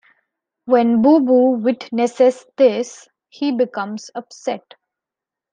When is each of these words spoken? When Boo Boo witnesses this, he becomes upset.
When 0.65 1.03
Boo 1.03 1.19
Boo 1.19 1.61
witnesses 1.61 2.43
this, 2.57 3.07
he 3.29 3.51
becomes 3.51 4.09
upset. 4.15 4.73